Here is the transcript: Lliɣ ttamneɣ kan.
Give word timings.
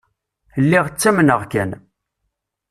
Lliɣ 0.63 0.85
ttamneɣ 0.89 1.39
kan. 1.51 1.71